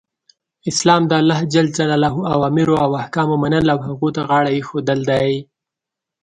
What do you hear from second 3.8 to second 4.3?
هغو ته